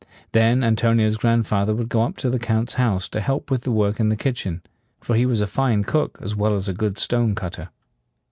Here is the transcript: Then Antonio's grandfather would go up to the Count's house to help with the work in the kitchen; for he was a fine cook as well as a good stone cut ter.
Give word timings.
Then 0.31 0.63
Antonio's 0.63 1.15
grandfather 1.15 1.75
would 1.75 1.87
go 1.87 2.01
up 2.01 2.17
to 2.17 2.31
the 2.31 2.39
Count's 2.39 2.73
house 2.73 3.07
to 3.09 3.21
help 3.21 3.51
with 3.51 3.61
the 3.61 3.71
work 3.71 3.99
in 3.99 4.09
the 4.09 4.15
kitchen; 4.15 4.63
for 4.99 5.15
he 5.15 5.27
was 5.27 5.41
a 5.41 5.45
fine 5.45 5.83
cook 5.83 6.17
as 6.23 6.35
well 6.35 6.55
as 6.55 6.67
a 6.67 6.73
good 6.73 6.97
stone 6.97 7.35
cut 7.35 7.53
ter. 7.53 7.69